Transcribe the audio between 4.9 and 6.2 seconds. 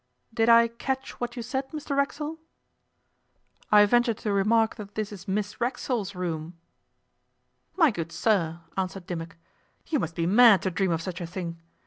this is Miss Racksole's